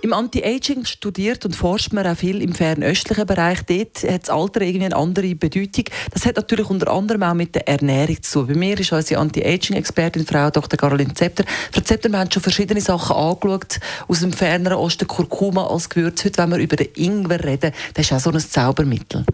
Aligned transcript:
im 0.00 0.12
Anti-Aging 0.12 0.84
studiert 0.84 1.44
und 1.44 1.56
forscht 1.56 1.92
man 1.92 2.06
auch 2.06 2.16
viel 2.16 2.40
im 2.42 2.54
fernöstlichen 2.54 3.26
Bereich. 3.26 3.62
Dort 3.62 4.02
hat 4.04 4.22
das 4.22 4.30
Alter 4.30 4.60
irgendwie 4.60 4.86
eine 4.86 4.96
andere 4.96 5.34
Bedeutung. 5.34 5.84
Das 6.12 6.24
hat 6.24 6.36
natürlich 6.36 6.70
unter 6.70 6.90
anderem 6.92 7.22
auch 7.24 7.34
mit 7.34 7.54
der 7.54 7.66
Ernährung 7.66 8.22
zu 8.22 8.40
tun. 8.40 8.48
Bei 8.48 8.54
mir 8.54 8.78
ist 8.78 8.92
unsere 8.92 9.20
Anti-Aging-Expertin, 9.20 10.26
Frau 10.26 10.50
Dr. 10.50 10.78
Caroline 10.78 11.14
Zepter. 11.14 11.44
Frau 11.72 11.80
Zepter, 11.80 12.08
wir 12.10 12.18
haben 12.18 12.30
schon 12.30 12.42
verschiedene 12.42 12.80
Sachen 12.80 13.16
angeschaut 13.16 13.80
aus 14.06 14.20
dem 14.20 14.32
ferneren 14.32 14.78
Osten, 14.78 15.08
Kurkuma 15.08 15.66
als 15.66 15.88
Gewürz. 15.88 16.24
Heute, 16.24 16.38
wenn 16.38 16.50
wir 16.50 16.58
über 16.58 16.76
den 16.76 16.88
Ingwer 16.94 17.42
reden, 17.42 17.72
das 17.94 18.06
ist 18.06 18.12
auch 18.12 18.20
so 18.20 18.30
ein 18.30 18.38
Zaubermittel. 18.38 19.24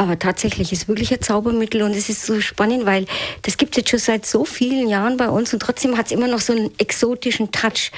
Aber 0.00 0.18
tatsächlich 0.18 0.72
ist 0.72 0.84
es 0.84 0.88
wirklich 0.88 1.12
ein 1.12 1.20
Zaubermittel 1.20 1.82
und 1.82 1.90
es 1.90 2.08
ist 2.08 2.24
so 2.24 2.40
spannend, 2.40 2.86
weil 2.86 3.04
das 3.42 3.58
gibt 3.58 3.72
es 3.72 3.82
jetzt 3.82 3.90
schon 3.90 3.98
seit 3.98 4.24
so 4.24 4.46
vielen 4.46 4.88
Jahren 4.88 5.18
bei 5.18 5.28
uns 5.28 5.52
und 5.52 5.60
trotzdem 5.60 5.98
hat 5.98 6.06
es 6.06 6.12
immer 6.12 6.26
noch 6.26 6.40
so 6.40 6.54
einen 6.54 6.70
exotischen 6.78 7.52
Touch. 7.52 7.92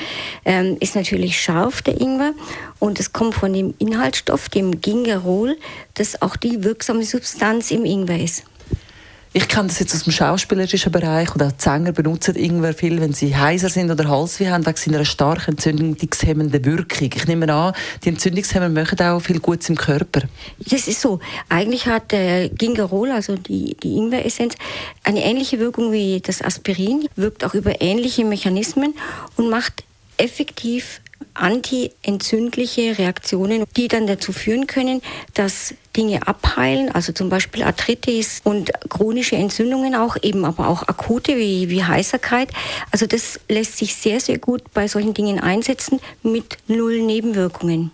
Ähm, 0.44 0.76
ist 0.80 0.96
natürlich 0.96 1.40
scharf, 1.40 1.80
der 1.80 2.00
Ingwer, 2.00 2.32
und 2.80 2.98
es 2.98 3.12
kommt 3.12 3.36
von 3.36 3.52
dem 3.52 3.74
Inhaltsstoff, 3.78 4.48
dem 4.48 4.80
Gingerol, 4.80 5.56
das 5.94 6.20
auch 6.22 6.34
die 6.34 6.64
wirksame 6.64 7.04
Substanz 7.04 7.70
im 7.70 7.84
Ingwer 7.84 8.18
ist. 8.18 8.42
Ich 9.34 9.48
kenne 9.48 9.68
das 9.68 9.78
jetzt 9.78 9.94
aus 9.94 10.04
dem 10.04 10.12
schauspielerischen 10.12 10.92
Bereich 10.92 11.34
und 11.34 11.42
auch 11.42 11.52
die 11.52 11.62
Sänger 11.62 11.92
benutzen 11.92 12.36
Ingwer 12.36 12.74
viel, 12.74 13.00
wenn 13.00 13.14
sie 13.14 13.34
heiser 13.34 13.70
sind 13.70 13.90
oder 13.90 14.06
Halsweh 14.06 14.50
haben, 14.50 14.66
wegen 14.66 14.76
seiner 14.76 15.06
starken 15.06 15.52
entzündungshemmenden 15.52 16.62
Wirkung. 16.62 17.10
Ich 17.14 17.26
nehme 17.26 17.50
an, 17.50 17.72
die 18.04 18.10
Entzündungshemmer 18.10 18.68
machen 18.68 19.00
auch 19.00 19.20
viel 19.20 19.40
Gutes 19.40 19.70
im 19.70 19.76
Körper. 19.76 20.20
Das 20.58 20.86
ist 20.86 21.00
so. 21.00 21.18
Eigentlich 21.48 21.86
hat 21.86 22.12
der 22.12 22.50
Gingerol, 22.50 23.10
also 23.10 23.36
die, 23.36 23.74
die 23.82 23.96
Ingwer-Essenz, 23.96 24.54
eine 25.02 25.24
ähnliche 25.24 25.58
Wirkung 25.58 25.92
wie 25.92 26.20
das 26.20 26.42
Aspirin, 26.42 27.08
wirkt 27.16 27.42
auch 27.42 27.54
über 27.54 27.80
ähnliche 27.80 28.26
Mechanismen 28.26 28.92
und 29.36 29.48
macht 29.48 29.82
effektiv 30.18 31.00
antientzündliche 31.32 32.98
Reaktionen, 32.98 33.64
die 33.78 33.88
dann 33.88 34.06
dazu 34.06 34.32
führen 34.32 34.66
können, 34.66 35.00
dass 35.32 35.72
Dinge 35.96 36.26
abheilen, 36.26 36.90
also 36.90 37.12
zum 37.12 37.28
Beispiel 37.28 37.62
Arthritis 37.62 38.40
und 38.44 38.70
chronische 38.88 39.36
Entzündungen 39.36 39.94
auch, 39.94 40.16
eben 40.22 40.44
aber 40.44 40.68
auch 40.68 40.82
akute 40.88 41.36
wie, 41.36 41.68
wie 41.68 41.84
Heiserkeit. 41.84 42.50
Also 42.90 43.06
das 43.06 43.40
lässt 43.48 43.78
sich 43.78 43.94
sehr, 43.94 44.20
sehr 44.20 44.38
gut 44.38 44.62
bei 44.72 44.88
solchen 44.88 45.14
Dingen 45.14 45.38
einsetzen 45.38 46.00
mit 46.22 46.56
null 46.66 47.00
Nebenwirkungen. 47.00 47.90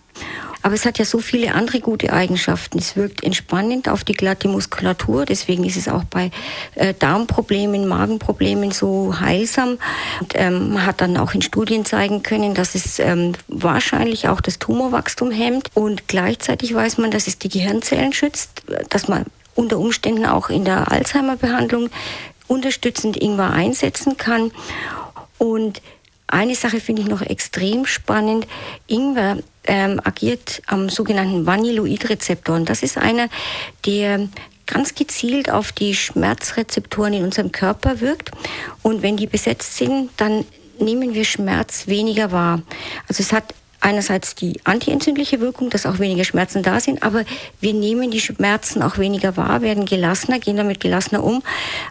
Aber 0.61 0.75
es 0.75 0.85
hat 0.85 0.99
ja 0.99 1.05
so 1.05 1.19
viele 1.19 1.53
andere 1.55 1.79
gute 1.79 2.11
Eigenschaften. 2.11 2.79
Es 2.79 2.95
wirkt 2.95 3.23
entspannend 3.23 3.87
auf 3.87 4.03
die 4.03 4.13
glatte 4.13 4.47
Muskulatur. 4.47 5.25
Deswegen 5.25 5.63
ist 5.63 5.77
es 5.77 5.87
auch 5.87 6.03
bei 6.03 6.31
äh, 6.75 6.93
Darmproblemen, 6.93 7.87
Magenproblemen 7.87 8.71
so 8.71 9.19
heilsam. 9.19 9.77
Und, 10.19 10.33
ähm, 10.35 10.73
man 10.73 10.85
hat 10.85 11.01
dann 11.01 11.17
auch 11.17 11.33
in 11.33 11.41
Studien 11.41 11.85
zeigen 11.85 12.23
können, 12.23 12.53
dass 12.53 12.75
es 12.75 12.99
ähm, 12.99 13.33
wahrscheinlich 13.47 14.27
auch 14.27 14.41
das 14.41 14.59
Tumorwachstum 14.59 15.31
hemmt. 15.31 15.69
Und 15.73 16.07
gleichzeitig 16.07 16.73
weiß 16.73 16.97
man, 16.97 17.11
dass 17.11 17.27
es 17.27 17.39
die 17.39 17.49
Gehirnzellen 17.49 18.11
schützt, 18.11 18.63
dass 18.89 19.07
man 19.07 19.25
unter 19.55 19.77
Umständen 19.77 20.25
auch 20.25 20.49
in 20.49 20.65
der 20.65 20.91
Alzheimer-Behandlung 20.91 21.89
unterstützend 22.47 23.15
Ingwer 23.15 23.51
einsetzen 23.51 24.17
kann. 24.17 24.51
Und 25.37 25.81
eine 26.31 26.55
Sache 26.55 26.79
finde 26.79 27.01
ich 27.01 27.07
noch 27.07 27.21
extrem 27.21 27.85
spannend. 27.85 28.47
Ingwer 28.87 29.39
ähm, 29.65 29.99
agiert 30.03 30.61
am 30.67 30.89
sogenannten 30.89 31.45
Vanilloid-Rezeptor. 31.45 32.55
Und 32.55 32.69
das 32.69 32.83
ist 32.83 32.97
einer, 32.97 33.29
der 33.85 34.29
ganz 34.67 34.93
gezielt 34.93 35.49
auf 35.49 35.71
die 35.71 35.95
Schmerzrezeptoren 35.95 37.13
in 37.13 37.23
unserem 37.23 37.51
Körper 37.51 37.99
wirkt. 37.99 38.31
Und 38.83 39.01
wenn 39.01 39.17
die 39.17 39.27
besetzt 39.27 39.77
sind, 39.77 40.11
dann 40.17 40.45
nehmen 40.79 41.13
wir 41.13 41.25
Schmerz 41.25 41.87
weniger 41.87 42.31
wahr. 42.31 42.61
Also 43.07 43.21
es 43.21 43.33
hat 43.33 43.55
einerseits 43.81 44.35
die 44.35 44.59
antientzündliche 44.63 45.39
Wirkung, 45.39 45.69
dass 45.69 45.85
auch 45.85 45.99
weniger 45.99 46.23
Schmerzen 46.23 46.63
da 46.63 46.79
sind, 46.79 47.03
aber 47.03 47.23
wir 47.61 47.73
nehmen 47.73 48.11
die 48.11 48.19
Schmerzen 48.19 48.81
auch 48.81 48.97
weniger 48.97 49.37
wahr, 49.37 49.61
werden 49.61 49.85
gelassener, 49.85 50.39
gehen 50.39 50.57
damit 50.57 50.79
gelassener 50.79 51.23
um. 51.23 51.43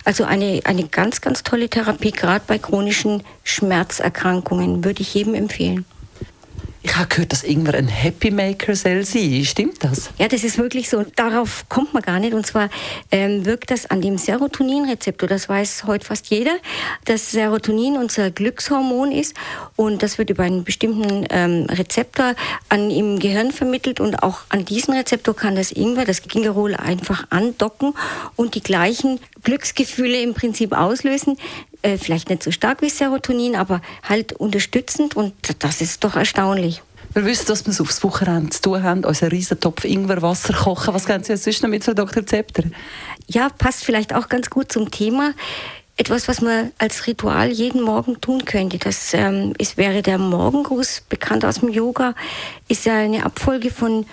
Also 0.04 0.25
eine, 0.25 0.60
eine 0.65 0.84
ganz, 0.84 1.21
ganz 1.21 1.43
tolle 1.43 1.69
Therapie, 1.69 2.12
gerade 2.12 2.44
bei 2.47 2.59
chronischen 2.59 3.22
Schmerzerkrankungen, 3.44 4.84
würde 4.84 5.03
ich 5.03 5.15
jedem 5.15 5.34
empfehlen. 5.34 5.84
Habe 6.98 7.10
gehört, 7.10 7.31
dass 7.31 7.44
Ingwer 7.44 7.75
ein 7.75 7.86
Happy 7.86 8.32
Maker 8.32 8.75
soll. 8.75 9.04
Stimmt 9.04 9.84
das? 9.84 10.10
Ja, 10.19 10.26
das 10.26 10.42
ist 10.42 10.59
wirklich 10.59 10.91
so. 10.91 11.04
Darauf 11.14 11.69
kommt 11.69 11.94
man 11.94 12.03
gar 12.03 12.19
nicht. 12.19 12.34
Und 12.34 12.44
zwar 12.44 12.70
ähm, 13.12 13.47
wirkt 13.47 13.70
das 13.70 13.88
an 13.88 14.00
dem 14.00 14.19
Serotoninrezeptor. 14.19 15.28
Das 15.28 15.48
weiß 15.48 15.84
heute 15.87 16.04
fast 16.04 16.26
jeder, 16.26 16.56
dass 17.04 17.31
Serotonin 17.31 17.97
unser 17.97 18.32
Glückshormon 18.32 19.12
ist. 19.12 19.37
Und 19.76 20.03
das 20.03 20.19
wird 20.19 20.31
über 20.31 20.42
einen 20.42 20.64
bestimmten 20.64 21.25
ähm, 21.31 21.66
Rezeptor 21.70 22.34
an, 22.69 22.91
im 22.91 23.20
Gehirn 23.20 23.53
vermittelt. 23.53 24.00
Und 24.00 24.25
auch 24.25 24.41
an 24.48 24.64
diesen 24.64 24.92
Rezeptor 24.92 25.37
kann 25.37 25.54
das 25.54 25.70
Ingwer, 25.70 26.04
das 26.04 26.22
Gingerol, 26.22 26.75
einfach 26.75 27.28
andocken 27.31 27.94
und 28.34 28.56
die 28.56 28.62
gleichen 28.62 29.20
Glücksgefühle 29.44 30.20
im 30.20 30.34
Prinzip 30.34 30.72
auslösen. 30.72 31.37
Äh, 31.82 31.97
vielleicht 31.97 32.28
nicht 32.28 32.42
so 32.42 32.50
stark 32.50 32.82
wie 32.82 32.91
Serotonin, 32.91 33.54
aber 33.54 33.82
halt 34.03 34.32
unterstützend 34.32 35.14
und 35.14 35.32
das 35.60 35.81
ist 35.81 36.03
doch 36.03 36.16
erstaunlich. 36.16 36.82
Wir 37.19 37.25
wissen, 37.25 37.47
dass 37.49 37.67
wir 37.67 37.73
es 37.73 37.81
aufs 37.81 38.05
Wochenende 38.05 38.51
zu 38.51 38.62
tun 38.62 38.84
haben, 38.84 39.05
unseren 39.05 39.31
riesen 39.31 39.59
Topf 39.59 39.84
Ingwerwasser 39.84 40.55
kochen. 40.55 40.95
Was 40.95 41.05
kennen 41.05 41.25
Sie 41.25 41.37
sonst 41.37 41.65
noch 41.65 41.69
mit, 41.69 41.83
Frau 41.83 41.93
Dr. 41.93 42.25
Zepter? 42.25 42.62
Ja, 43.27 43.49
passt 43.49 43.84
vielleicht 43.84 44.15
auch 44.15 44.29
ganz 44.29 44.49
gut 44.49 44.71
zum 44.71 44.93
Thema. 44.93 45.33
Etwas, 45.97 46.29
was 46.29 46.41
man 46.43 46.71
als 46.79 47.09
Ritual 47.09 47.51
jeden 47.51 47.83
Morgen 47.83 48.21
tun 48.21 48.45
könnte, 48.45 48.79
das 48.79 49.15
ähm, 49.15 49.53
ist, 49.59 49.77
wäre 49.77 50.03
der 50.03 50.19
Morgengruß, 50.19 51.06
bekannt 51.09 51.45
aus 51.45 51.59
dem 51.59 51.71
Yoga, 51.71 52.15
ist 52.69 52.87
ja 52.87 52.95
eine 52.95 53.27
Abfolge 53.27 53.73
von 53.73 54.06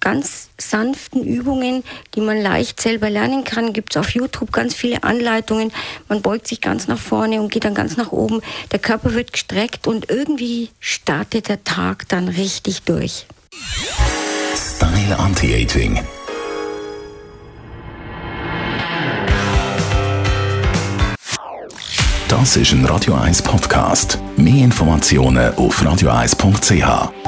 ganz 0.00 0.48
sanften 0.58 1.24
Übungen, 1.24 1.84
die 2.14 2.20
man 2.20 2.40
leicht 2.40 2.80
selber 2.80 3.10
lernen 3.10 3.44
kann. 3.44 3.72
Gibt 3.72 3.94
es 3.94 3.96
auf 3.96 4.10
YouTube 4.10 4.52
ganz 4.52 4.74
viele 4.74 5.02
Anleitungen. 5.02 5.72
Man 6.08 6.22
beugt 6.22 6.48
sich 6.48 6.60
ganz 6.60 6.88
nach 6.88 6.98
vorne 6.98 7.40
und 7.40 7.52
geht 7.52 7.64
dann 7.64 7.74
ganz 7.74 7.96
nach 7.96 8.12
oben. 8.12 8.40
Der 8.72 8.78
Körper 8.78 9.14
wird 9.14 9.32
gestreckt 9.32 9.86
und 9.86 10.10
irgendwie 10.10 10.70
startet 10.80 11.48
der 11.48 11.64
Tag 11.64 12.08
dann 12.08 12.28
richtig 12.28 12.82
durch. 12.82 13.26
Style 14.54 15.18
Anti-Aging. 15.18 16.00
Das 22.28 22.56
ist 22.56 22.72
ein 22.72 22.84
Radio 22.84 23.14
1 23.14 23.40
Podcast. 23.40 24.18
Mehr 24.36 24.64
Informationen 24.64 25.54
auf 25.54 25.82
radio1.ch. 25.82 27.27